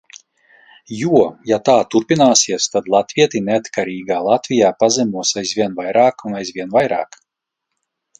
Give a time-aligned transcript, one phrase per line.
[0.99, 1.17] Jo,
[1.49, 7.19] ja tā turpināsies, tad latvieti neatkarīgā Latvijā pazemos aizvien vairāk un aizvien vairāk.